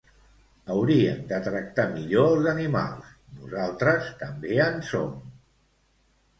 Hauriem 0.75 1.19
de 1.31 1.39
tractar 1.47 1.85
millor 1.91 2.25
els 2.39 2.49
animals, 2.55 3.13
nosaltres 3.37 4.11
també 4.25 4.59
en 4.69 4.85
som. 4.93 5.17